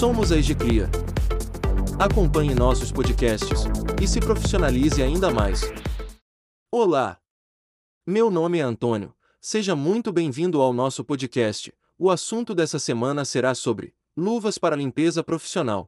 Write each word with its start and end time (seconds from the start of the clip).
Somos 0.00 0.32
a 0.32 0.38
Egicria. 0.38 0.88
Acompanhe 1.98 2.54
nossos 2.54 2.90
podcasts 2.90 3.64
e 4.02 4.08
se 4.08 4.18
profissionalize 4.18 5.02
ainda 5.02 5.30
mais. 5.30 5.60
Olá! 6.72 7.20
Meu 8.06 8.30
nome 8.30 8.60
é 8.60 8.62
Antônio. 8.62 9.14
Seja 9.42 9.76
muito 9.76 10.10
bem-vindo 10.10 10.58
ao 10.62 10.72
nosso 10.72 11.04
podcast. 11.04 11.70
O 11.98 12.08
assunto 12.08 12.54
dessa 12.54 12.78
semana 12.78 13.26
será 13.26 13.54
sobre 13.54 13.92
luvas 14.16 14.56
para 14.56 14.74
limpeza 14.74 15.22
profissional. 15.22 15.86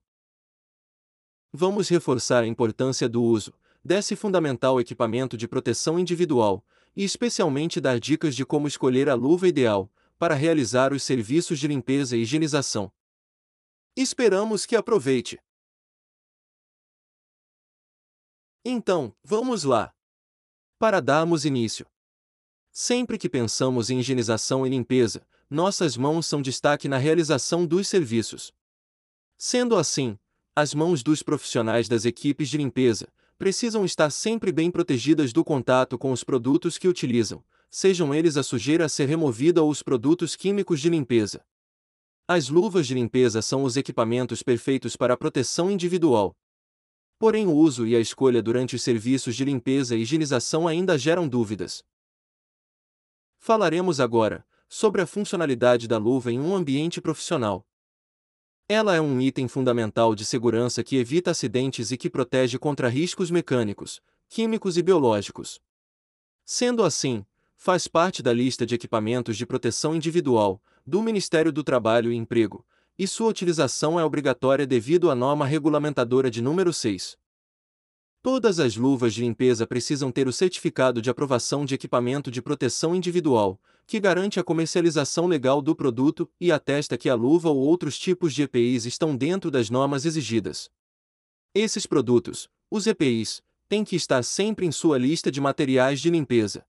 Vamos 1.50 1.88
reforçar 1.88 2.42
a 2.42 2.46
importância 2.46 3.08
do 3.08 3.22
uso 3.22 3.54
desse 3.82 4.14
fundamental 4.14 4.78
equipamento 4.78 5.38
de 5.38 5.48
proteção 5.48 5.98
individual 5.98 6.62
e 6.94 7.02
especialmente 7.02 7.80
dar 7.80 7.98
dicas 7.98 8.36
de 8.36 8.44
como 8.44 8.68
escolher 8.68 9.08
a 9.08 9.14
luva 9.14 9.48
ideal 9.48 9.90
para 10.18 10.34
realizar 10.34 10.92
os 10.92 11.02
serviços 11.02 11.58
de 11.58 11.66
limpeza 11.66 12.14
e 12.14 12.20
higienização. 12.20 12.92
Esperamos 13.94 14.64
que 14.64 14.74
aproveite. 14.74 15.38
Então, 18.64 19.14
vamos 19.22 19.64
lá. 19.64 19.92
Para 20.78 20.98
darmos 20.98 21.44
início. 21.44 21.84
Sempre 22.70 23.18
que 23.18 23.28
pensamos 23.28 23.90
em 23.90 24.00
higienização 24.00 24.66
e 24.66 24.70
limpeza, 24.70 25.26
nossas 25.50 25.94
mãos 25.94 26.26
são 26.26 26.40
destaque 26.40 26.88
na 26.88 26.96
realização 26.96 27.66
dos 27.66 27.86
serviços. 27.86 28.50
Sendo 29.36 29.76
assim, 29.76 30.18
as 30.56 30.72
mãos 30.72 31.02
dos 31.02 31.22
profissionais 31.22 31.86
das 31.86 32.06
equipes 32.06 32.48
de 32.48 32.56
limpeza 32.56 33.12
precisam 33.36 33.84
estar 33.84 34.08
sempre 34.08 34.50
bem 34.50 34.70
protegidas 34.70 35.34
do 35.34 35.44
contato 35.44 35.98
com 35.98 36.12
os 36.12 36.24
produtos 36.24 36.78
que 36.78 36.88
utilizam, 36.88 37.44
sejam 37.68 38.14
eles 38.14 38.38
a 38.38 38.42
sujeira 38.42 38.86
a 38.86 38.88
ser 38.88 39.06
removida 39.06 39.62
ou 39.62 39.68
os 39.68 39.82
produtos 39.82 40.34
químicos 40.34 40.80
de 40.80 40.88
limpeza. 40.88 41.44
As 42.26 42.48
luvas 42.48 42.86
de 42.86 42.94
limpeza 42.94 43.42
são 43.42 43.64
os 43.64 43.76
equipamentos 43.76 44.42
perfeitos 44.42 44.96
para 44.96 45.14
a 45.14 45.16
proteção 45.16 45.70
individual. 45.70 46.36
Porém, 47.18 47.46
o 47.46 47.52
uso 47.52 47.86
e 47.86 47.96
a 47.96 48.00
escolha 48.00 48.42
durante 48.42 48.76
os 48.76 48.82
serviços 48.82 49.34
de 49.34 49.44
limpeza 49.44 49.96
e 49.96 50.02
higienização 50.02 50.68
ainda 50.68 50.96
geram 50.96 51.28
dúvidas. 51.28 51.84
Falaremos 53.38 53.98
agora 53.98 54.46
sobre 54.68 55.02
a 55.02 55.06
funcionalidade 55.06 55.88
da 55.88 55.98
luva 55.98 56.32
em 56.32 56.38
um 56.38 56.54
ambiente 56.54 57.00
profissional. 57.00 57.66
Ela 58.68 58.94
é 58.94 59.00
um 59.00 59.20
item 59.20 59.48
fundamental 59.48 60.14
de 60.14 60.24
segurança 60.24 60.82
que 60.82 60.96
evita 60.96 61.32
acidentes 61.32 61.90
e 61.90 61.96
que 61.96 62.08
protege 62.08 62.58
contra 62.58 62.88
riscos 62.88 63.30
mecânicos, 63.30 64.00
químicos 64.28 64.78
e 64.78 64.82
biológicos. 64.82 65.60
Sendo 66.44 66.84
assim, 66.84 67.26
faz 67.56 67.86
parte 67.86 68.22
da 68.22 68.32
lista 68.32 68.64
de 68.64 68.74
equipamentos 68.74 69.36
de 69.36 69.44
proteção 69.44 69.94
individual 69.94 70.62
do 70.86 71.00
Ministério 71.02 71.52
do 71.52 71.62
Trabalho 71.62 72.12
e 72.12 72.16
Emprego, 72.16 72.66
e 72.98 73.06
sua 73.06 73.28
utilização 73.28 73.98
é 73.98 74.04
obrigatória 74.04 74.66
devido 74.66 75.10
à 75.10 75.14
norma 75.14 75.46
regulamentadora 75.46 76.30
de 76.30 76.42
número 76.42 76.72
6. 76.72 77.16
Todas 78.22 78.60
as 78.60 78.76
luvas 78.76 79.14
de 79.14 79.22
limpeza 79.22 79.66
precisam 79.66 80.12
ter 80.12 80.28
o 80.28 80.32
certificado 80.32 81.02
de 81.02 81.10
aprovação 81.10 81.64
de 81.64 81.74
equipamento 81.74 82.30
de 82.30 82.40
proteção 82.40 82.94
individual, 82.94 83.60
que 83.86 83.98
garante 83.98 84.38
a 84.38 84.44
comercialização 84.44 85.26
legal 85.26 85.60
do 85.60 85.74
produto 85.74 86.30
e 86.40 86.52
atesta 86.52 86.96
que 86.96 87.08
a 87.08 87.14
luva 87.14 87.48
ou 87.50 87.58
outros 87.58 87.98
tipos 87.98 88.32
de 88.32 88.42
EPIs 88.42 88.86
estão 88.86 89.16
dentro 89.16 89.50
das 89.50 89.70
normas 89.70 90.04
exigidas. 90.04 90.70
Esses 91.52 91.84
produtos, 91.84 92.48
os 92.70 92.86
EPIs, 92.86 93.42
têm 93.68 93.84
que 93.84 93.96
estar 93.96 94.22
sempre 94.22 94.66
em 94.66 94.70
sua 94.70 94.98
lista 94.98 95.30
de 95.30 95.40
materiais 95.40 96.00
de 96.00 96.08
limpeza. 96.08 96.64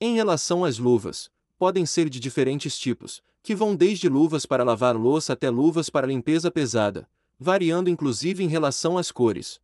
Em 0.00 0.14
relação 0.14 0.64
às 0.64 0.78
luvas, 0.78 1.30
podem 1.58 1.86
ser 1.86 2.08
de 2.08 2.18
diferentes 2.20 2.78
tipos, 2.78 3.22
que 3.42 3.54
vão 3.54 3.76
desde 3.76 4.08
luvas 4.08 4.46
para 4.46 4.64
lavar 4.64 4.96
louça 4.96 5.32
até 5.32 5.50
luvas 5.50 5.90
para 5.90 6.06
limpeza 6.06 6.50
pesada, 6.50 7.08
variando 7.38 7.90
inclusive 7.90 8.42
em 8.42 8.48
relação 8.48 8.96
às 8.96 9.12
cores. 9.12 9.60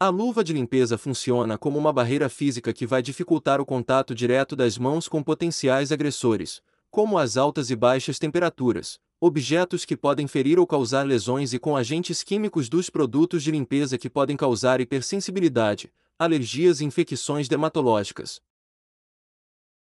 A 0.00 0.08
luva 0.08 0.44
de 0.44 0.52
limpeza 0.52 0.96
funciona 0.96 1.58
como 1.58 1.76
uma 1.76 1.92
barreira 1.92 2.28
física 2.28 2.72
que 2.72 2.86
vai 2.86 3.02
dificultar 3.02 3.60
o 3.60 3.66
contato 3.66 4.14
direto 4.14 4.54
das 4.54 4.78
mãos 4.78 5.08
com 5.08 5.22
potenciais 5.22 5.90
agressores, 5.90 6.62
como 6.90 7.18
as 7.18 7.36
altas 7.36 7.70
e 7.70 7.74
baixas 7.74 8.18
temperaturas, 8.18 9.00
objetos 9.20 9.84
que 9.84 9.96
podem 9.96 10.28
ferir 10.28 10.58
ou 10.58 10.66
causar 10.66 11.04
lesões 11.04 11.52
e 11.52 11.58
com 11.58 11.76
agentes 11.76 12.22
químicos 12.22 12.68
dos 12.68 12.88
produtos 12.88 13.42
de 13.42 13.50
limpeza 13.50 13.98
que 13.98 14.08
podem 14.08 14.36
causar 14.36 14.80
hipersensibilidade, 14.80 15.92
alergias 16.16 16.80
e 16.80 16.84
infecções 16.84 17.48
dermatológicas. 17.48 18.40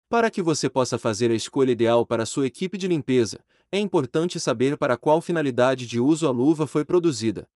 Para 0.10 0.32
que 0.32 0.42
você 0.42 0.68
possa 0.68 0.98
fazer 0.98 1.30
a 1.30 1.36
escolha 1.36 1.72
ideal 1.72 2.04
para 2.04 2.26
sua 2.26 2.48
equipe 2.48 2.80
de 2.80 2.88
limpeza, 2.88 3.46
é 3.72 3.78
importante 3.78 4.40
saber 4.40 4.76
para 4.76 4.98
qual 4.98 5.22
finalidade 5.22 5.86
de 5.86 6.00
uso 6.00 6.28
a 6.28 6.32
luva 6.32 6.66
foi 6.66 6.84
produzida. 6.84 7.48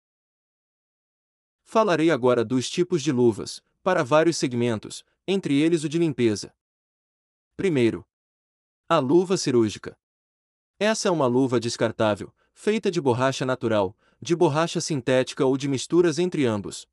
Falarei 1.64 2.12
agora 2.12 2.46
dos 2.46 2.70
tipos 2.70 3.02
de 3.02 3.12
luvas, 3.12 3.60
para 3.82 4.04
vários 4.04 4.38
segmentos, 4.38 5.04
entre 5.28 5.60
eles 5.60 5.84
o 5.84 5.90
de 5.90 5.98
limpeza. 5.98 6.54
Primeiro, 7.58 8.06
a 8.88 9.00
luva 9.00 9.36
cirúrgica. 9.36 9.98
Essa 10.80 11.08
é 11.08 11.12
uma 11.12 11.26
luva 11.26 11.60
descartável, 11.60 12.32
feita 12.54 12.92
de 12.92 13.02
borracha 13.02 13.48
natural, 13.48 13.98
de 14.22 14.36
borracha 14.36 14.80
sintética 14.80 15.44
ou 15.44 15.58
de 15.58 15.68
misturas 15.68 16.20
entre 16.20 16.46
ambos. 16.46 16.88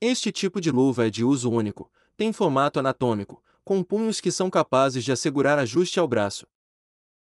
Este 0.00 0.32
tipo 0.32 0.60
de 0.60 0.72
luva 0.72 1.06
é 1.06 1.10
de 1.10 1.22
uso 1.22 1.48
único, 1.48 1.88
tem 2.16 2.32
formato 2.32 2.80
anatômico, 2.80 3.40
com 3.64 3.82
punhos 3.82 4.20
que 4.20 4.30
são 4.30 4.50
capazes 4.50 5.04
de 5.04 5.12
assegurar 5.12 5.58
ajuste 5.58 5.98
ao 5.98 6.08
braço. 6.08 6.46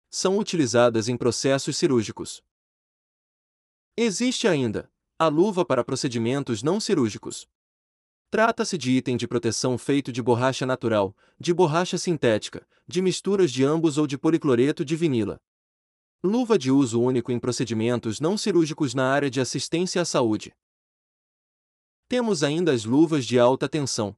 São 0.09 0.37
utilizadas 0.37 1.07
em 1.07 1.15
processos 1.15 1.77
cirúrgicos. 1.77 2.43
Existe 3.95 4.47
ainda 4.47 4.91
a 5.19 5.27
luva 5.27 5.63
para 5.63 5.83
procedimentos 5.83 6.63
não 6.63 6.79
cirúrgicos. 6.79 7.47
Trata-se 8.31 8.75
de 8.75 8.91
item 8.91 9.15
de 9.17 9.27
proteção 9.27 9.77
feito 9.77 10.11
de 10.11 10.19
borracha 10.19 10.65
natural, 10.65 11.15
de 11.39 11.53
borracha 11.53 11.97
sintética, 11.97 12.67
de 12.87 13.01
misturas 13.01 13.51
de 13.51 13.63
ambos 13.63 13.97
ou 13.99 14.07
de 14.07 14.17
policloreto 14.17 14.83
de 14.83 14.95
vinila. 14.95 15.39
Luva 16.23 16.57
de 16.57 16.71
uso 16.71 16.99
único 17.01 17.31
em 17.31 17.39
procedimentos 17.39 18.19
não 18.19 18.37
cirúrgicos 18.37 18.93
na 18.95 19.11
área 19.11 19.29
de 19.29 19.39
assistência 19.39 20.01
à 20.01 20.05
saúde. 20.05 20.55
Temos 22.07 22.41
ainda 22.41 22.71
as 22.71 22.83
luvas 22.83 23.25
de 23.25 23.37
alta 23.37 23.69
tensão. 23.69 24.17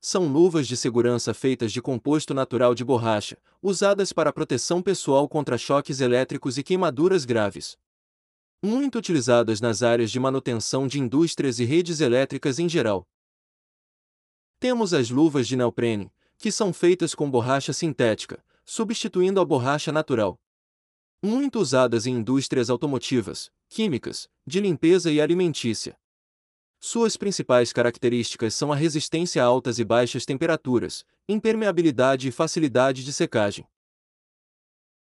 São 0.00 0.26
luvas 0.26 0.66
de 0.66 0.78
segurança 0.78 1.34
feitas 1.34 1.70
de 1.70 1.82
composto 1.82 2.32
natural 2.32 2.74
de 2.74 2.82
borracha, 2.82 3.36
usadas 3.60 4.14
para 4.14 4.32
proteção 4.32 4.80
pessoal 4.80 5.28
contra 5.28 5.58
choques 5.58 6.00
elétricos 6.00 6.56
e 6.56 6.62
queimaduras 6.62 7.26
graves. 7.26 7.76
Muito 8.62 8.96
utilizadas 8.96 9.60
nas 9.60 9.82
áreas 9.82 10.10
de 10.10 10.18
manutenção 10.18 10.86
de 10.86 10.98
indústrias 10.98 11.58
e 11.58 11.64
redes 11.64 12.00
elétricas 12.00 12.58
em 12.58 12.66
geral. 12.66 13.06
Temos 14.58 14.94
as 14.94 15.10
luvas 15.10 15.46
de 15.46 15.54
neoprene, 15.54 16.10
que 16.38 16.50
são 16.50 16.72
feitas 16.72 17.14
com 17.14 17.30
borracha 17.30 17.74
sintética, 17.74 18.42
substituindo 18.64 19.38
a 19.38 19.44
borracha 19.44 19.92
natural. 19.92 20.40
Muito 21.22 21.58
usadas 21.58 22.06
em 22.06 22.14
indústrias 22.14 22.70
automotivas, 22.70 23.52
químicas, 23.68 24.30
de 24.46 24.60
limpeza 24.60 25.12
e 25.12 25.20
alimentícia. 25.20 25.99
Suas 26.82 27.14
principais 27.14 27.74
características 27.74 28.54
são 28.54 28.72
a 28.72 28.76
resistência 28.76 29.42
a 29.42 29.46
altas 29.46 29.78
e 29.78 29.84
baixas 29.84 30.24
temperaturas, 30.24 31.04
impermeabilidade 31.28 32.26
e 32.26 32.32
facilidade 32.32 33.04
de 33.04 33.12
secagem. 33.12 33.68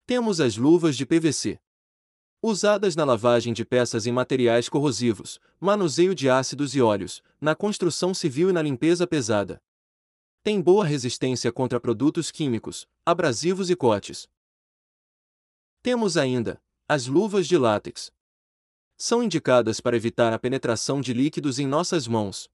Temos 0.06 0.40
as 0.40 0.58
luvas 0.58 0.94
de 0.94 1.06
PVC. 1.06 1.58
Usadas 2.42 2.94
na 2.94 3.02
lavagem 3.02 3.54
de 3.54 3.64
peças 3.64 4.06
em 4.06 4.12
materiais 4.12 4.68
corrosivos, 4.68 5.40
manuseio 5.58 6.14
de 6.14 6.28
ácidos 6.28 6.74
e 6.74 6.82
óleos, 6.82 7.22
na 7.40 7.54
construção 7.54 8.12
civil 8.12 8.50
e 8.50 8.52
na 8.52 8.60
limpeza 8.60 9.06
pesada. 9.06 9.62
Tem 10.42 10.60
boa 10.60 10.84
resistência 10.84 11.50
contra 11.50 11.80
produtos 11.80 12.30
químicos, 12.30 12.86
abrasivos 13.06 13.70
e 13.70 13.74
cortes. 13.74 14.28
Temos 15.82 16.18
ainda 16.18 16.62
as 16.86 17.06
luvas 17.06 17.46
de 17.46 17.56
látex, 17.56 18.12
são 18.96 19.22
indicadas 19.22 19.80
para 19.80 19.96
evitar 19.96 20.32
a 20.32 20.38
penetração 20.38 21.00
de 21.00 21.12
líquidos 21.12 21.58
em 21.58 21.66
nossas 21.66 22.06
mãos. 22.06 22.48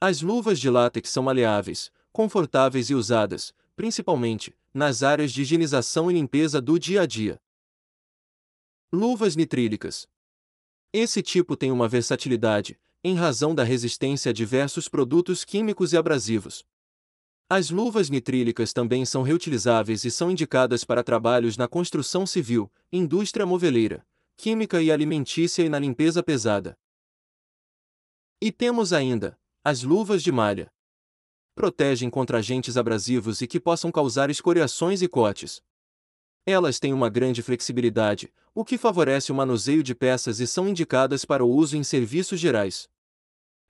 As 0.00 0.22
luvas 0.22 0.58
de 0.58 0.70
látex 0.70 1.10
são 1.10 1.22
maleáveis, 1.22 1.92
confortáveis 2.12 2.90
e 2.90 2.94
usadas, 2.94 3.54
principalmente, 3.76 4.56
nas 4.72 5.02
áreas 5.02 5.32
de 5.32 5.42
higienização 5.42 6.10
e 6.10 6.14
limpeza 6.14 6.60
do 6.60 6.78
dia 6.78 7.02
a 7.02 7.06
dia. 7.06 7.40
Luvas 8.92 9.36
nitrílicas. 9.36 10.08
Esse 10.92 11.22
tipo 11.22 11.56
tem 11.56 11.70
uma 11.70 11.88
versatilidade, 11.88 12.80
em 13.04 13.14
razão 13.14 13.54
da 13.54 13.62
resistência 13.62 14.30
a 14.30 14.32
diversos 14.32 14.88
produtos 14.88 15.44
químicos 15.44 15.92
e 15.92 15.96
abrasivos. 15.96 16.64
As 17.48 17.70
luvas 17.70 18.10
nitrílicas 18.10 18.72
também 18.72 19.04
são 19.04 19.22
reutilizáveis 19.22 20.04
e 20.04 20.10
são 20.10 20.30
indicadas 20.30 20.84
para 20.84 21.02
trabalhos 21.02 21.56
na 21.56 21.66
construção 21.66 22.24
civil, 22.24 22.70
indústria 22.92 23.44
moveleira, 23.44 24.06
química 24.40 24.80
e 24.80 24.90
alimentícia 24.90 25.62
e 25.62 25.68
na 25.68 25.78
limpeza 25.78 26.22
pesada. 26.22 26.74
E 28.40 28.50
temos 28.50 28.90
ainda 28.90 29.38
as 29.62 29.82
luvas 29.82 30.22
de 30.22 30.32
malha. 30.32 30.72
Protegem 31.54 32.08
contra 32.08 32.38
agentes 32.38 32.78
abrasivos 32.78 33.42
e 33.42 33.46
que 33.46 33.60
possam 33.60 33.92
causar 33.92 34.30
escoriações 34.30 35.02
e 35.02 35.08
cortes. 35.08 35.62
Elas 36.46 36.80
têm 36.80 36.94
uma 36.94 37.10
grande 37.10 37.42
flexibilidade, 37.42 38.32
o 38.54 38.64
que 38.64 38.78
favorece 38.78 39.30
o 39.30 39.34
manuseio 39.34 39.82
de 39.82 39.94
peças 39.94 40.40
e 40.40 40.46
são 40.46 40.66
indicadas 40.66 41.26
para 41.26 41.44
o 41.44 41.50
uso 41.50 41.76
em 41.76 41.84
serviços 41.84 42.40
gerais. 42.40 42.88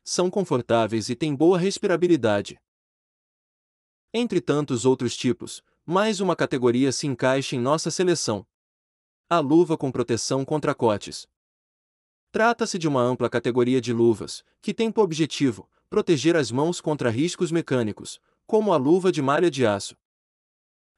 São 0.04 0.30
confortáveis 0.30 1.08
e 1.08 1.16
têm 1.16 1.34
boa 1.34 1.58
respirabilidade. 1.58 2.60
Entre 4.14 4.40
tantos 4.40 4.84
outros 4.84 5.16
tipos, 5.16 5.64
mais 5.84 6.20
uma 6.20 6.36
categoria 6.36 6.92
se 6.92 7.08
encaixa 7.08 7.56
em 7.56 7.58
nossa 7.58 7.90
seleção. 7.90 8.46
A 9.32 9.38
luva 9.38 9.76
com 9.76 9.92
proteção 9.92 10.44
contra 10.44 10.74
cortes. 10.74 11.28
Trata-se 12.32 12.76
de 12.76 12.88
uma 12.88 13.00
ampla 13.00 13.30
categoria 13.30 13.80
de 13.80 13.92
luvas, 13.92 14.44
que 14.60 14.74
tem 14.74 14.90
por 14.90 15.02
objetivo 15.02 15.70
proteger 15.88 16.34
as 16.34 16.50
mãos 16.50 16.80
contra 16.80 17.10
riscos 17.10 17.52
mecânicos, 17.52 18.20
como 18.44 18.72
a 18.72 18.76
luva 18.76 19.12
de 19.12 19.22
malha 19.22 19.48
de 19.48 19.64
aço. 19.64 19.94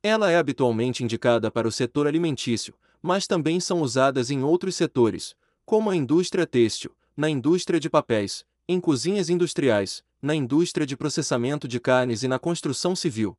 Ela 0.03 0.31
é 0.31 0.39
habitualmente 0.39 1.05
indicada 1.05 1.51
para 1.51 1.69
o 1.69 1.71
setor 1.71 2.07
alimentício, 2.07 2.73
mas 3.03 3.27
também 3.27 3.61
são 3.61 3.83
usadas 3.83 4.31
em 4.31 4.43
outros 4.43 4.77
setores, 4.77 5.37
como 5.67 5.91
a 5.91 5.95
indústria 5.95 6.47
têxtil, 6.47 6.97
na 7.15 7.29
indústria 7.29 7.79
de 7.79 7.91
papéis, 7.91 8.47
em 8.67 8.81
cozinhas 8.81 9.29
industriais, 9.29 10.03
na 10.23 10.35
indústria 10.35 10.87
de 10.87 10.97
processamento 10.97 11.69
de 11.69 11.79
carnes 11.79 12.23
e 12.23 12.29
na 12.29 12.39
construção 12.39 12.97
civil. 12.97 13.37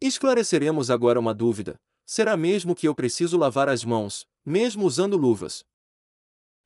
Esclareceremos 0.00 0.90
agora 0.90 1.20
uma 1.20 1.34
dúvida: 1.34 1.78
será 2.12 2.36
mesmo 2.36 2.74
que 2.74 2.86
eu 2.86 2.94
preciso 2.94 3.38
lavar 3.38 3.70
as 3.70 3.86
mãos, 3.86 4.26
mesmo 4.44 4.84
usando 4.84 5.16
luvas? 5.16 5.64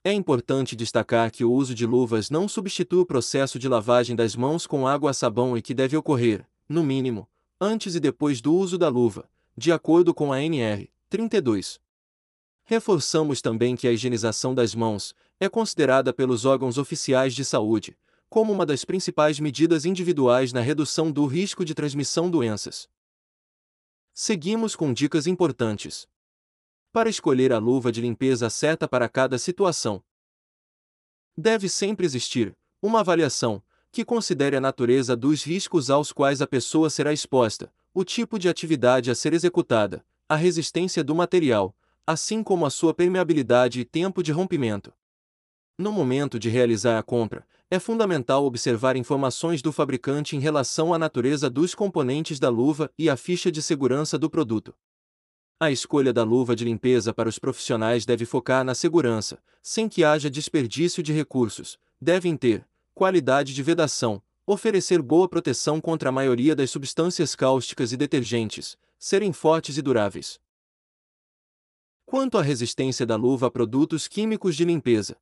É 0.03 0.13
importante 0.13 0.75
destacar 0.75 1.31
que 1.31 1.45
o 1.45 1.53
uso 1.53 1.73
de 1.73 1.87
luvas 1.87 2.29
não 2.31 2.49
substitui 2.49 2.99
o 2.99 3.07
processo 3.07 3.57
de 3.57 3.69
lavagem 3.69 4.17
das 4.17 4.35
mãos 4.35 4.67
com 4.67 4.89
água 4.89 5.13
a 5.13 5.15
sabão 5.15 5.57
e 5.57 5.63
que 5.63 5.73
deve 5.73 5.97
ocorrer, 5.97 6.45
no 6.69 6.83
mínimo, 6.83 7.29
antes 7.61 7.95
e 7.95 8.01
depois 8.01 8.41
do 8.41 8.53
uso 8.53 8.77
da 8.77 8.89
luva, 8.89 9.31
de 9.57 9.71
acordo 9.71 10.13
com 10.13 10.33
a 10.33 10.43
NR 10.43 10.91
32. 11.09 11.79
Reforçamos 12.65 13.41
também 13.41 13.77
que 13.77 13.87
a 13.87 13.93
higienização 13.93 14.53
das 14.53 14.75
mãos 14.75 15.15
é 15.39 15.49
considerada 15.49 16.13
pelos 16.13 16.45
órgãos 16.45 16.77
oficiais 16.77 17.33
de 17.33 17.45
saúde 17.45 17.97
como 18.29 18.53
uma 18.53 18.67
das 18.67 18.85
principais 18.85 19.39
medidas 19.39 19.85
individuais 19.85 20.53
na 20.53 20.61
redução 20.61 21.13
do 21.13 21.25
risco 21.25 21.65
de 21.65 21.73
transmissão 21.73 22.29
doenças. 22.29 22.89
Seguimos 24.19 24.75
com 24.75 24.95
dicas 24.95 25.27
importantes 25.27 26.09
para 26.91 27.11
escolher 27.11 27.53
a 27.53 27.59
luva 27.59 27.93
de 27.93 28.01
limpeza 28.01 28.49
certa 28.49 28.89
para 28.89 29.11
cada 29.11 29.37
situação. 29.37 30.03
Deve 31.37 31.69
sempre 31.69 32.07
existir 32.07 32.57
uma 32.81 33.01
avaliação 33.01 33.63
que 33.93 34.07
considere 34.07 34.57
a 34.57 34.61
natureza 34.61 35.15
dos 35.15 35.45
riscos 35.45 35.91
aos 35.91 36.13
quais 36.13 36.41
a 36.41 36.47
pessoa 36.47 36.89
será 36.89 37.13
exposta, 37.13 37.71
o 37.93 38.05
tipo 38.05 38.39
de 38.39 38.49
atividade 38.49 39.11
a 39.11 39.15
ser 39.15 39.35
executada, 39.35 40.03
a 40.27 40.35
resistência 40.35 41.05
do 41.05 41.15
material, 41.15 41.77
assim 42.07 42.43
como 42.43 42.65
a 42.65 42.71
sua 42.71 42.95
permeabilidade 42.95 43.81
e 43.81 43.85
tempo 43.85 44.23
de 44.23 44.33
rompimento. 44.33 44.95
No 45.77 45.93
momento 45.93 46.39
de 46.39 46.49
realizar 46.49 46.99
a 46.99 47.03
compra, 47.03 47.47
é 47.69 47.81
fundamental 47.81 48.45
observar 48.45 48.97
informações 48.97 49.61
do 49.61 49.73
fabricante 49.73 50.37
em 50.37 50.39
relação 50.39 50.95
à 50.95 50.99
natureza 50.99 51.51
dos 51.51 51.75
componentes 51.75 52.39
da 52.39 52.49
luva 52.49 52.91
e 52.97 53.11
a 53.11 53.17
ficha 53.17 53.51
de 53.51 53.61
segurança 53.61 54.17
do 54.17 54.31
produto. 54.31 54.75
A 55.59 55.71
escolha 55.71 56.13
da 56.13 56.23
luva 56.23 56.55
de 56.55 56.65
limpeza 56.65 57.13
para 57.13 57.29
os 57.29 57.39
profissionais 57.39 58.05
deve 58.05 58.25
focar 58.25 58.65
na 58.65 58.75
segurança, 58.75 59.43
sem 59.63 59.89
que 59.89 60.05
haja 60.05 60.31
desperdício 60.31 61.03
de 61.03 61.13
recursos, 61.13 61.79
devem 62.01 62.37
ter 62.37 62.65
qualidade 62.95 63.53
de 63.53 63.63
vedação, 63.63 64.23
oferecer 64.47 65.03
boa 65.03 65.29
proteção 65.29 65.81
contra 65.81 66.11
a 66.11 66.13
maioria 66.13 66.55
das 66.55 66.71
substâncias 66.71 67.35
cáusticas 67.35 67.91
e 67.91 67.97
detergentes, 67.97 68.77
serem 68.99 69.33
fortes 69.33 69.77
e 69.77 69.83
duráveis. 69.83 70.39
Quanto 72.05 72.39
à 72.39 72.43
resistência 72.43 73.05
da 73.05 73.17
luva 73.17 73.49
a 73.49 73.51
produtos 73.51 74.07
químicos 74.07 74.55
de 74.55 74.65
limpeza, 74.65 75.17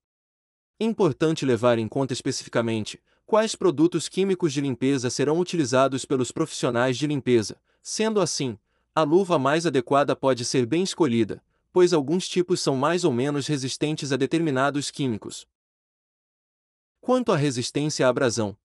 importante 0.80 1.46
levar 1.46 1.78
em 1.78 1.86
conta 1.86 2.12
especificamente 2.12 3.00
quais 3.26 3.54
produtos 3.54 4.08
químicos 4.08 4.52
de 4.52 4.60
limpeza 4.60 5.08
serão 5.08 5.38
utilizados 5.38 6.04
pelos 6.04 6.30
profissionais 6.30 6.96
de 6.96 7.06
limpeza, 7.06 7.60
sendo 7.82 8.20
assim, 8.20 8.58
a 8.94 9.02
luva 9.02 9.38
mais 9.38 9.66
adequada 9.66 10.14
pode 10.14 10.44
ser 10.44 10.66
bem 10.66 10.82
escolhida, 10.82 11.42
pois 11.72 11.92
alguns 11.92 12.28
tipos 12.28 12.60
são 12.60 12.76
mais 12.76 13.04
ou 13.04 13.12
menos 13.12 13.46
resistentes 13.46 14.12
a 14.12 14.16
determinados 14.16 14.90
químicos. 14.90 15.46
Quanto 17.00 17.32
à 17.32 17.36
resistência 17.36 18.06
à 18.06 18.08
abrasão, 18.08 18.56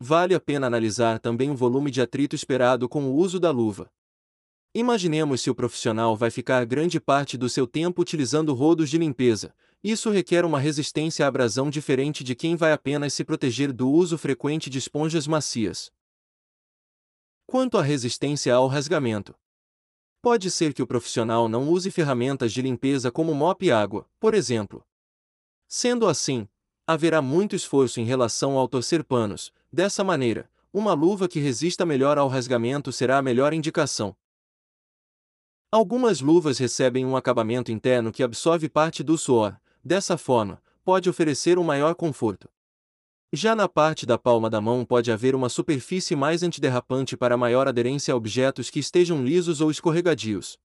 vale 0.00 0.34
a 0.34 0.40
pena 0.40 0.66
analisar 0.66 1.18
também 1.18 1.50
o 1.50 1.54
volume 1.54 1.90
de 1.90 2.00
atrito 2.00 2.34
esperado 2.34 2.88
com 2.88 3.04
o 3.04 3.14
uso 3.14 3.38
da 3.38 3.50
luva. 3.50 3.90
Imaginemos 4.74 5.42
se 5.42 5.50
o 5.50 5.54
profissional 5.54 6.16
vai 6.16 6.30
ficar 6.30 6.64
grande 6.64 6.98
parte 6.98 7.36
do 7.36 7.48
seu 7.48 7.66
tempo 7.66 8.00
utilizando 8.00 8.54
rodos 8.54 8.88
de 8.88 8.96
limpeza, 8.96 9.54
isso 9.82 10.10
requer 10.10 10.44
uma 10.44 10.60
resistência 10.60 11.24
à 11.24 11.28
abrasão 11.28 11.70
diferente 11.70 12.22
de 12.22 12.34
quem 12.34 12.56
vai 12.56 12.72
apenas 12.72 13.14
se 13.14 13.24
proteger 13.24 13.72
do 13.72 13.90
uso 13.90 14.16
frequente 14.16 14.70
de 14.70 14.78
esponjas 14.78 15.26
macias. 15.26 15.92
Quanto 17.46 17.76
à 17.76 17.82
resistência 17.82 18.54
ao 18.54 18.66
rasgamento, 18.68 19.34
Pode 20.22 20.52
ser 20.52 20.72
que 20.72 20.80
o 20.80 20.86
profissional 20.86 21.48
não 21.48 21.68
use 21.68 21.90
ferramentas 21.90 22.52
de 22.52 22.62
limpeza 22.62 23.10
como 23.10 23.34
mop 23.34 23.66
e 23.66 23.72
água, 23.72 24.08
por 24.20 24.34
exemplo. 24.34 24.86
Sendo 25.66 26.06
assim, 26.06 26.48
haverá 26.86 27.20
muito 27.20 27.56
esforço 27.56 27.98
em 27.98 28.04
relação 28.04 28.56
ao 28.56 28.68
torcer 28.68 29.02
panos, 29.02 29.52
dessa 29.72 30.04
maneira, 30.04 30.48
uma 30.72 30.94
luva 30.94 31.26
que 31.26 31.40
resista 31.40 31.84
melhor 31.84 32.18
ao 32.18 32.28
rasgamento 32.28 32.92
será 32.92 33.18
a 33.18 33.22
melhor 33.22 33.52
indicação. 33.52 34.14
Algumas 35.72 36.20
luvas 36.20 36.56
recebem 36.56 37.04
um 37.04 37.16
acabamento 37.16 37.72
interno 37.72 38.12
que 38.12 38.22
absorve 38.22 38.68
parte 38.68 39.02
do 39.02 39.18
suor, 39.18 39.60
dessa 39.84 40.16
forma, 40.16 40.62
pode 40.84 41.08
oferecer 41.08 41.58
um 41.58 41.64
maior 41.64 41.94
conforto. 41.94 42.48
Já 43.32 43.56
na 43.56 43.68
parte 43.68 44.04
da 44.04 44.18
palma 44.18 44.50
da 44.50 44.60
mão 44.60 44.84
pode 44.84 45.10
haver 45.10 45.34
uma 45.34 45.48
superfície 45.48 46.14
mais 46.14 46.42
antiderrapante 46.42 47.16
para 47.16 47.36
maior 47.36 47.66
aderência 47.66 48.12
a 48.12 48.16
objetos 48.16 48.68
que 48.68 48.78
estejam 48.78 49.24
lisos 49.24 49.60
ou 49.60 49.70
escorregadios. 49.70 50.58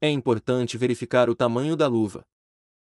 É 0.00 0.08
importante 0.08 0.78
verificar 0.78 1.28
o 1.28 1.34
tamanho 1.34 1.76
da 1.76 1.86
luva. 1.86 2.24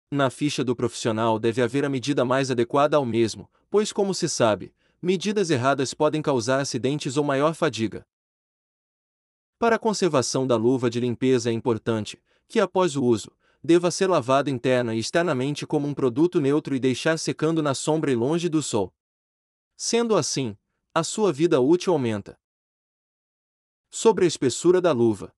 Na 0.09 0.29
ficha 0.29 0.63
do 0.63 0.73
profissional 0.73 1.37
deve 1.37 1.61
haver 1.61 1.83
a 1.83 1.89
medida 1.89 2.23
mais 2.23 2.49
adequada 2.49 2.95
ao 2.95 3.05
mesmo, 3.05 3.49
pois, 3.69 3.91
como 3.91 4.13
se 4.13 4.29
sabe, 4.29 4.73
medidas 5.01 5.49
erradas 5.49 5.93
podem 5.93 6.21
causar 6.21 6.61
acidentes 6.61 7.17
ou 7.17 7.25
maior 7.25 7.53
fadiga. 7.53 8.05
Para 9.59 9.75
a 9.75 9.79
conservação 9.79 10.47
da 10.47 10.55
luva 10.55 10.89
de 10.89 10.99
limpeza 10.99 11.49
é 11.49 11.53
importante 11.53 12.23
que, 12.47 12.59
após 12.59 12.95
o 12.95 13.03
uso, 13.03 13.31
deva 13.63 13.89
ser 13.89 14.07
lavado 14.07 14.49
interna 14.49 14.93
e 14.93 14.99
externamente 14.99 15.65
como 15.65 15.87
um 15.87 15.93
produto 15.93 16.41
neutro 16.41 16.75
e 16.75 16.79
deixar 16.79 17.17
secando 17.17 17.63
na 17.63 17.73
sombra 17.73 18.11
e 18.11 18.15
longe 18.15 18.49
do 18.49 18.61
sol. 18.61 18.93
Sendo 19.75 20.15
assim, 20.15 20.57
a 20.93 21.03
sua 21.03 21.31
vida 21.31 21.61
útil 21.61 21.93
aumenta. 21.93 22.37
Sobre 23.89 24.25
a 24.25 24.27
espessura 24.27 24.81
da 24.81 24.91
luva. 24.91 25.33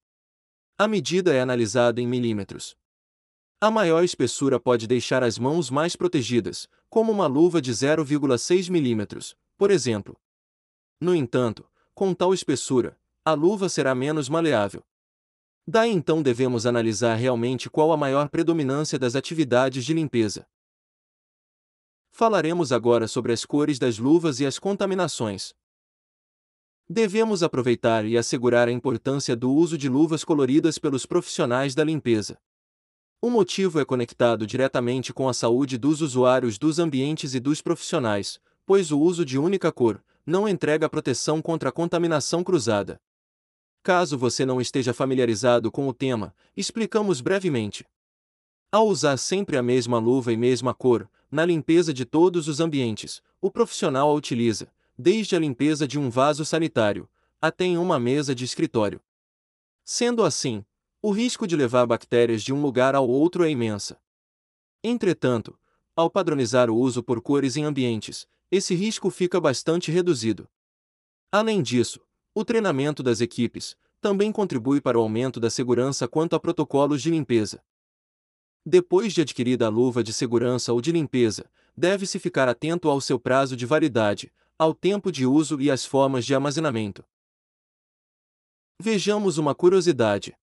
A 0.77 0.87
medida 0.87 1.33
é 1.33 1.39
analisada 1.39 2.01
em 2.01 2.07
milímetros. 2.07 2.75
A 3.61 3.71
maior 3.71 4.03
espessura 4.03 4.59
pode 4.59 4.87
deixar 4.87 5.23
as 5.23 5.37
mãos 5.37 5.69
mais 5.69 5.95
protegidas, 5.95 6.67
como 6.89 7.11
uma 7.11 7.27
luva 7.27 7.61
de 7.61 7.71
0,6 7.71 8.69
milímetros, 8.69 9.37
por 9.57 9.71
exemplo. 9.71 10.19
No 10.99 11.15
entanto, 11.15 11.69
com 11.93 12.13
tal 12.13 12.33
espessura, 12.33 12.99
a 13.23 13.33
luva 13.33 13.69
será 13.69 13.95
menos 13.95 14.27
maleável. 14.27 14.83
Daí 15.67 15.91
então 15.91 16.21
devemos 16.21 16.65
analisar 16.65 17.15
realmente 17.15 17.69
qual 17.69 17.91
a 17.91 17.97
maior 17.97 18.29
predominância 18.29 18.99
das 18.99 19.15
atividades 19.15 19.83
de 19.83 19.93
limpeza. 19.93 20.47
Falaremos 22.11 22.71
agora 22.71 23.07
sobre 23.07 23.33
as 23.33 23.43
cores 23.43 23.79
das 23.79 23.97
luvas 23.97 24.39
e 24.39 24.45
as 24.45 24.59
contaminações. 24.59 25.53
Devemos 26.87 27.41
aproveitar 27.41 28.05
e 28.05 28.15
assegurar 28.15 28.67
a 28.67 28.71
importância 28.71 29.35
do 29.35 29.51
uso 29.51 29.75
de 29.75 29.89
luvas 29.89 30.23
coloridas 30.23 30.77
pelos 30.77 31.05
profissionais 31.05 31.73
da 31.73 31.83
limpeza. 31.83 32.37
O 33.19 33.29
motivo 33.31 33.79
é 33.79 33.85
conectado 33.85 34.45
diretamente 34.45 35.11
com 35.11 35.27
a 35.27 35.33
saúde 35.33 35.79
dos 35.79 35.99
usuários 36.01 36.59
dos 36.59 36.77
ambientes 36.77 37.33
e 37.33 37.39
dos 37.39 37.59
profissionais, 37.59 38.39
pois 38.67 38.91
o 38.91 38.99
uso 38.99 39.25
de 39.25 39.39
única 39.39 39.71
cor 39.71 40.03
não 40.23 40.47
entrega 40.47 40.87
proteção 40.87 41.41
contra 41.41 41.69
a 41.69 41.71
contaminação 41.71 42.43
cruzada. 42.43 43.01
Caso 43.85 44.17
você 44.17 44.47
não 44.47 44.59
esteja 44.59 44.95
familiarizado 44.95 45.71
com 45.71 45.87
o 45.87 45.93
tema, 45.93 46.33
explicamos 46.57 47.21
brevemente. 47.21 47.85
Ao 48.71 48.87
usar 48.87 49.15
sempre 49.15 49.57
a 49.57 49.61
mesma 49.61 49.99
luva 49.99 50.33
e 50.33 50.35
mesma 50.35 50.73
cor, 50.73 51.07
na 51.29 51.45
limpeza 51.45 51.93
de 51.93 52.03
todos 52.03 52.47
os 52.47 52.59
ambientes, 52.59 53.21
o 53.39 53.51
profissional 53.51 54.09
a 54.09 54.13
utiliza, 54.15 54.73
desde 54.97 55.35
a 55.35 55.39
limpeza 55.39 55.87
de 55.87 55.99
um 55.99 56.09
vaso 56.09 56.43
sanitário, 56.43 57.07
até 57.39 57.65
em 57.65 57.77
uma 57.77 57.99
mesa 57.99 58.33
de 58.33 58.43
escritório. 58.43 58.99
Sendo 59.83 60.23
assim, 60.23 60.65
o 60.99 61.11
risco 61.11 61.45
de 61.45 61.55
levar 61.55 61.85
bactérias 61.85 62.41
de 62.41 62.51
um 62.51 62.63
lugar 62.63 62.95
ao 62.95 63.07
outro 63.07 63.43
é 63.45 63.51
imensa. 63.51 64.01
Entretanto, 64.83 65.55
ao 65.95 66.09
padronizar 66.09 66.71
o 66.71 66.75
uso 66.75 67.03
por 67.03 67.21
cores 67.21 67.55
em 67.55 67.65
ambientes, 67.65 68.27
esse 68.49 68.73
risco 68.73 69.11
fica 69.11 69.39
bastante 69.39 69.91
reduzido. 69.91 70.49
Além 71.31 71.61
disso, 71.61 72.01
o 72.35 72.43
treinamento 72.43 73.01
das 73.01 73.21
equipes, 73.21 73.77
também 74.01 74.29
contribui 74.29 74.81
para 74.81 74.99
o 74.99 75.01
aumento 75.01 75.39
da 75.39 75.49
segurança 75.49 76.05
quanto 76.05 76.35
a 76.35 76.39
protocolos 76.39 77.01
de 77.01 77.09
limpeza. 77.09 77.63
Depois 78.65 79.13
de 79.13 79.21
adquirida 79.21 79.67
a 79.67 79.69
luva 79.69 80.03
de 80.03 80.11
segurança 80.11 80.73
ou 80.73 80.81
de 80.81 80.91
limpeza, 80.91 81.49
deve-se 81.77 82.19
ficar 82.19 82.49
atento 82.49 82.89
ao 82.89 82.99
seu 82.99 83.17
prazo 83.17 83.55
de 83.55 83.65
validade, 83.65 84.33
ao 84.59 84.73
tempo 84.73 85.13
de 85.13 85.25
uso 85.25 85.61
e 85.61 85.71
às 85.71 85.85
formas 85.85 86.25
de 86.25 86.35
armazenamento. 86.35 87.05
Vejamos 88.81 89.37
uma 89.37 89.55
curiosidade. 89.55 90.37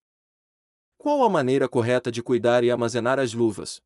Qual 0.97 1.23
a 1.23 1.29
maneira 1.29 1.69
correta 1.69 2.11
de 2.11 2.23
cuidar 2.23 2.65
e 2.65 2.71
armazenar 2.71 3.19
as 3.19 3.35
luvas? 3.35 3.83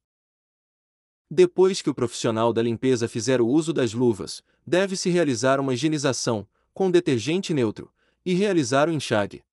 Depois 1.29 1.83
que 1.83 1.91
o 1.91 1.95
profissional 1.95 2.53
da 2.53 2.63
limpeza 2.63 3.09
fizer 3.09 3.41
o 3.41 3.49
uso 3.49 3.73
das 3.73 3.93
luvas, 3.93 4.45
deve-se 4.65 5.11
realizar 5.11 5.59
uma 5.59 5.75
higienização, 5.75 6.47
com 6.73 6.91
detergente 6.91 7.55
neutro, 7.55 7.91
e 8.27 8.35
realizar 8.35 8.89
o 8.89 8.93
enxague. 8.93 9.45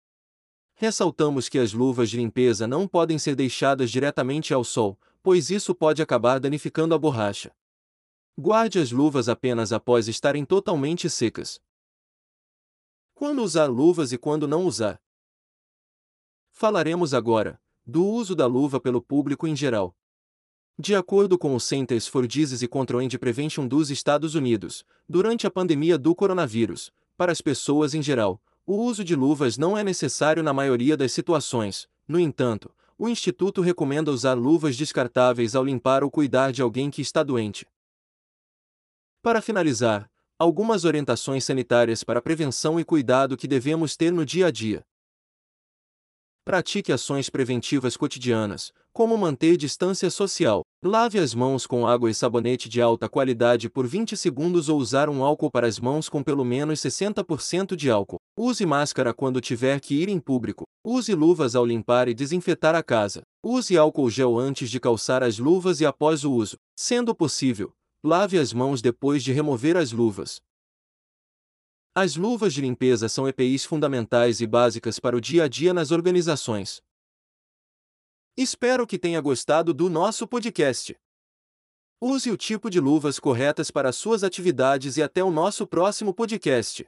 Ressaltamos 0.73 1.47
que 1.47 1.59
as 1.59 1.73
luvas 1.73 2.09
de 2.09 2.17
limpeza 2.17 2.65
não 2.65 2.87
podem 2.87 3.19
ser 3.19 3.35
deixadas 3.35 3.91
diretamente 3.91 4.51
ao 4.51 4.63
sol, 4.63 4.99
pois 5.21 5.51
isso 5.51 5.75
pode 5.75 6.01
acabar 6.01 6.39
danificando 6.39 6.95
a 6.95 6.97
borracha. 6.97 7.55
Guarde 8.35 8.79
as 8.79 8.91
luvas 8.91 9.29
apenas 9.29 9.71
após 9.71 10.07
estarem 10.07 10.43
totalmente 10.43 11.07
secas. 11.07 11.61
Quando 13.13 13.43
usar 13.43 13.67
luvas 13.67 14.11
e 14.11 14.17
quando 14.17 14.47
não 14.47 14.65
usar? 14.65 14.99
Falaremos 16.49 17.13
agora 17.13 17.61
do 17.85 18.03
uso 18.03 18.35
da 18.35 18.47
luva 18.47 18.79
pelo 18.79 19.01
público 19.01 19.45
em 19.45 19.55
geral. 19.55 19.95
De 20.79 20.95
acordo 20.95 21.37
com 21.37 21.53
o 21.55 21.59
Centers 21.59 22.07
for 22.07 22.25
Disease 22.25 22.67
Control 22.67 23.01
and 23.01 23.09
Prevention 23.19 23.67
dos 23.67 23.91
Estados 23.91 24.33
Unidos, 24.33 24.83
durante 25.07 25.45
a 25.45 25.51
pandemia 25.51 25.95
do 25.95 26.15
coronavírus, 26.15 26.91
para 27.15 27.31
as 27.31 27.41
pessoas 27.41 27.93
em 27.93 28.01
geral, 28.01 28.41
o 28.65 28.75
uso 28.75 29.03
de 29.03 29.15
luvas 29.15 29.57
não 29.57 29.77
é 29.77 29.83
necessário 29.83 30.41
na 30.41 30.53
maioria 30.53 30.95
das 30.95 31.11
situações. 31.11 31.87
No 32.07 32.19
entanto, 32.19 32.73
o 32.97 33.09
Instituto 33.09 33.61
recomenda 33.61 34.11
usar 34.11 34.33
luvas 34.33 34.77
descartáveis 34.77 35.55
ao 35.55 35.63
limpar 35.65 36.03
ou 36.03 36.09
cuidar 36.09 36.51
de 36.51 36.61
alguém 36.61 36.89
que 36.89 37.01
está 37.01 37.23
doente. 37.23 37.67
Para 39.21 39.41
finalizar, 39.41 40.09
algumas 40.37 40.85
orientações 40.85 41.43
sanitárias 41.43 42.03
para 42.03 42.21
prevenção 42.21 42.79
e 42.79 42.85
cuidado 42.85 43.35
que 43.35 43.47
devemos 43.47 43.95
ter 43.97 44.11
no 44.11 44.25
dia 44.25 44.47
a 44.47 44.51
dia. 44.51 44.85
Pratique 46.45 46.91
ações 46.91 47.29
preventivas 47.29 47.95
cotidianas, 47.95 48.73
como 48.93 49.17
manter 49.17 49.57
distância 49.57 50.07
social, 50.11 50.61
lave 50.85 51.17
as 51.17 51.33
mãos 51.33 51.65
com 51.65 51.87
água 51.87 52.11
e 52.11 52.13
sabonete 52.13 52.69
de 52.69 52.79
alta 52.79 53.09
qualidade 53.09 53.67
por 53.67 53.87
20 53.87 54.15
segundos 54.15 54.69
ou 54.69 54.77
usar 54.77 55.09
um 55.09 55.23
álcool 55.23 55.49
para 55.49 55.65
as 55.65 55.79
mãos 55.79 56.07
com 56.07 56.21
pelo 56.21 56.45
menos 56.45 56.79
60% 56.79 57.75
de 57.75 57.89
álcool. 57.89 58.19
Use 58.37 58.63
máscara 58.67 59.11
quando 59.11 59.41
tiver 59.41 59.79
que 59.79 59.95
ir 59.95 60.09
em 60.09 60.19
público. 60.19 60.63
Use 60.85 61.15
luvas 61.15 61.55
ao 61.55 61.65
limpar 61.65 62.07
e 62.07 62.13
desinfetar 62.13 62.75
a 62.75 62.83
casa. 62.83 63.23
Use 63.43 63.75
álcool 63.75 64.11
gel 64.11 64.37
antes 64.37 64.69
de 64.69 64.79
calçar 64.79 65.23
as 65.23 65.39
luvas 65.39 65.81
e 65.81 65.85
após 65.85 66.23
o 66.23 66.31
uso. 66.31 66.57
Sendo 66.77 67.15
possível, 67.15 67.71
lave 68.05 68.37
as 68.37 68.53
mãos 68.53 68.79
depois 68.79 69.23
de 69.23 69.33
remover 69.33 69.75
as 69.75 69.91
luvas. 69.91 70.39
As 71.95 72.15
luvas 72.15 72.53
de 72.53 72.61
limpeza 72.61 73.09
são 73.09 73.27
EPIs 73.27 73.65
fundamentais 73.65 74.39
e 74.41 74.47
básicas 74.47 74.99
para 74.99 75.15
o 75.15 75.21
dia 75.21 75.45
a 75.45 75.47
dia 75.47 75.73
nas 75.73 75.89
organizações. 75.91 76.79
Espero 78.35 78.87
que 78.87 78.97
tenha 78.97 79.21
gostado 79.21 79.75
do 79.75 79.91
nosso 79.91 80.27
podcast. 80.27 80.97
Use 82.01 82.31
o 82.31 82.35
tipo 82.35 82.67
de 82.67 82.79
luvas 82.79 83.19
corretas 83.19 83.69
para 83.69 83.91
suas 83.91 84.23
atividades 84.23 84.97
e 84.97 85.03
até 85.03 85.23
o 85.23 85.29
nosso 85.29 85.67
próximo 85.67 86.15
podcast. 86.15 86.83